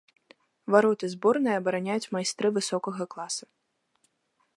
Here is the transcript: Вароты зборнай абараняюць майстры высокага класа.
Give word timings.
Вароты 0.75 1.09
зборнай 1.15 1.55
абараняюць 1.61 2.11
майстры 2.15 2.47
высокага 2.57 3.03
класа. 3.13 3.45